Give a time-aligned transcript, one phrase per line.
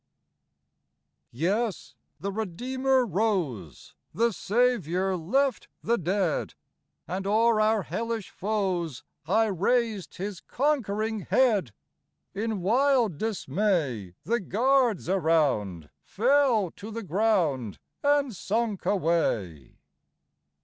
[1.29, 6.55] Yes, the Redeemer rose; The Saviour left the dead,
[7.07, 11.71] And o'er our hellish foes High raised His conquering head,
[12.33, 19.77] In wild dismay, The guards around Fell to the ground, And sunk away.